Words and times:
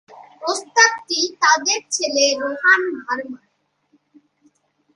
প্রস্তাবটি 0.41 1.19
তাঁদের 1.41 1.81
ছেলে 1.91 2.25
রোহান 2.39 2.81
ভার্মার। 2.99 3.45